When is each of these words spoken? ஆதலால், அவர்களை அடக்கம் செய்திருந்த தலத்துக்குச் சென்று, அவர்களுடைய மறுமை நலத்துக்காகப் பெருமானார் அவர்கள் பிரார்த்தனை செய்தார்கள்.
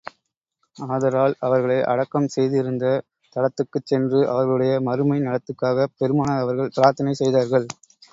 ஆதலால், 0.77 1.35
அவர்களை 1.39 1.83
அடக்கம் 1.83 2.27
செய்திருந்த 2.27 2.85
தலத்துக்குச் 3.35 3.85
சென்று, 3.85 4.21
அவர்களுடைய 4.27 4.79
மறுமை 4.81 5.19
நலத்துக்காகப் 5.19 5.95
பெருமானார் 5.99 6.43
அவர்கள் 6.43 6.73
பிரார்த்தனை 6.73 7.13
செய்தார்கள். 7.15 7.67